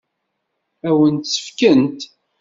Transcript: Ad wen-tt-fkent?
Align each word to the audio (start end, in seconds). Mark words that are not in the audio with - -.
Ad 0.87 0.93
wen-tt-fkent? 0.97 1.99